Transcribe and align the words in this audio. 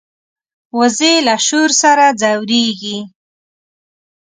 وزې 0.77 1.13
له 1.27 1.35
شور 1.47 1.69
سره 1.81 2.05
ځورېږي 2.21 2.99